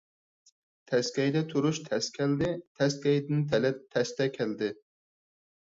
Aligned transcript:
تەسكەيدە 0.91 1.43
تۇرۇش 1.51 1.81
تەس 1.89 2.09
كەلدى، 2.17 2.49
تەسكەيدىن 2.81 3.45
تەلەت 3.53 3.87
تەستە 3.97 4.33
كەلدى. 4.41 4.77